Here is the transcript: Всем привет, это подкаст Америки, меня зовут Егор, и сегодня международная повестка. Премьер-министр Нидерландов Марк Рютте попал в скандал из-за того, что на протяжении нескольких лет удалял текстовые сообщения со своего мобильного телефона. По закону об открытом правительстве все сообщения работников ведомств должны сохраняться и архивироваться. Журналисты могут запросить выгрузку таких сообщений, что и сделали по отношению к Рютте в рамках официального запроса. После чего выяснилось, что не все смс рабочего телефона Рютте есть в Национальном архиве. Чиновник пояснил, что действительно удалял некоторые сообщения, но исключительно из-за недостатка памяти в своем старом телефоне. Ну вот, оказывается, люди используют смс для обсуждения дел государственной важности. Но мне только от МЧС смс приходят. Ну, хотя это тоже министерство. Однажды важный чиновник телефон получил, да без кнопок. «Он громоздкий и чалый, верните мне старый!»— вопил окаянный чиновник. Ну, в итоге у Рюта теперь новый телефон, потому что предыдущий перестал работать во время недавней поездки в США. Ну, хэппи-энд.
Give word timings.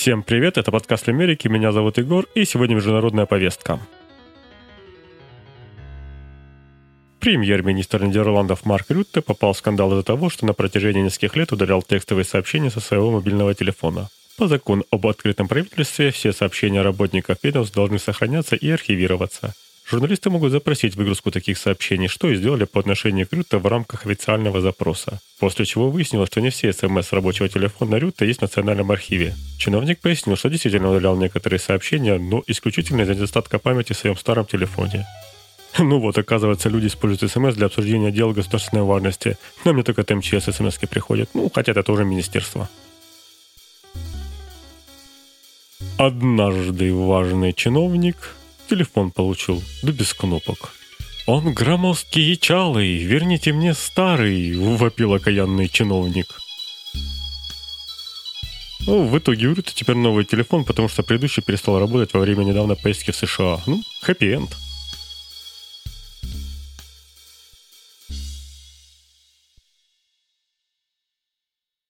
Всем 0.00 0.22
привет, 0.22 0.58
это 0.58 0.70
подкаст 0.70 1.08
Америки, 1.08 1.48
меня 1.48 1.72
зовут 1.72 1.98
Егор, 1.98 2.24
и 2.36 2.44
сегодня 2.44 2.76
международная 2.76 3.26
повестка. 3.26 3.80
Премьер-министр 7.18 8.04
Нидерландов 8.04 8.64
Марк 8.64 8.86
Рютте 8.90 9.22
попал 9.22 9.54
в 9.54 9.58
скандал 9.58 9.90
из-за 9.90 10.04
того, 10.04 10.30
что 10.30 10.46
на 10.46 10.52
протяжении 10.52 11.02
нескольких 11.02 11.34
лет 11.34 11.50
удалял 11.50 11.82
текстовые 11.82 12.24
сообщения 12.24 12.70
со 12.70 12.78
своего 12.78 13.10
мобильного 13.10 13.54
телефона. 13.54 14.08
По 14.36 14.46
закону 14.46 14.84
об 14.92 15.04
открытом 15.04 15.48
правительстве 15.48 16.12
все 16.12 16.32
сообщения 16.32 16.82
работников 16.82 17.38
ведомств 17.42 17.74
должны 17.74 17.98
сохраняться 17.98 18.54
и 18.54 18.70
архивироваться. 18.70 19.52
Журналисты 19.90 20.28
могут 20.28 20.52
запросить 20.52 20.96
выгрузку 20.96 21.30
таких 21.30 21.56
сообщений, 21.56 22.08
что 22.08 22.28
и 22.28 22.36
сделали 22.36 22.64
по 22.64 22.78
отношению 22.78 23.26
к 23.26 23.32
Рютте 23.32 23.56
в 23.56 23.66
рамках 23.66 24.04
официального 24.04 24.60
запроса. 24.60 25.20
После 25.40 25.64
чего 25.64 25.90
выяснилось, 25.90 26.28
что 26.28 26.42
не 26.42 26.50
все 26.50 26.74
смс 26.74 27.10
рабочего 27.12 27.48
телефона 27.48 27.96
Рютте 27.96 28.26
есть 28.26 28.40
в 28.40 28.42
Национальном 28.42 28.90
архиве. 28.90 29.34
Чиновник 29.58 30.00
пояснил, 30.00 30.36
что 30.36 30.50
действительно 30.50 30.90
удалял 30.90 31.16
некоторые 31.16 31.58
сообщения, 31.58 32.18
но 32.18 32.42
исключительно 32.46 33.00
из-за 33.00 33.14
недостатка 33.14 33.58
памяти 33.58 33.94
в 33.94 33.96
своем 33.96 34.18
старом 34.18 34.44
телефоне. 34.44 35.06
Ну 35.78 36.00
вот, 36.00 36.18
оказывается, 36.18 36.68
люди 36.68 36.88
используют 36.88 37.32
смс 37.32 37.54
для 37.54 37.66
обсуждения 37.66 38.10
дел 38.10 38.32
государственной 38.32 38.82
важности. 38.82 39.38
Но 39.64 39.72
мне 39.72 39.84
только 39.84 40.02
от 40.02 40.10
МЧС 40.10 40.54
смс 40.54 40.76
приходят. 40.90 41.30
Ну, 41.32 41.50
хотя 41.54 41.72
это 41.72 41.82
тоже 41.82 42.04
министерство. 42.04 42.68
Однажды 45.96 46.92
важный 46.92 47.54
чиновник 47.54 48.34
телефон 48.68 49.10
получил, 49.10 49.62
да 49.82 49.92
без 49.92 50.14
кнопок. 50.14 50.74
«Он 51.26 51.52
громоздкий 51.52 52.32
и 52.32 52.38
чалый, 52.38 52.98
верните 52.98 53.52
мне 53.52 53.74
старый!»— 53.74 54.54
вопил 54.76 55.14
окаянный 55.14 55.68
чиновник. 55.68 56.38
Ну, 58.86 59.06
в 59.06 59.18
итоге 59.18 59.48
у 59.48 59.54
Рюта 59.54 59.72
теперь 59.74 59.96
новый 59.96 60.24
телефон, 60.24 60.64
потому 60.64 60.88
что 60.88 61.02
предыдущий 61.02 61.42
перестал 61.42 61.78
работать 61.78 62.14
во 62.14 62.20
время 62.20 62.44
недавней 62.44 62.76
поездки 62.76 63.10
в 63.10 63.16
США. 63.16 63.60
Ну, 63.66 63.82
хэппи-энд. 64.00 64.48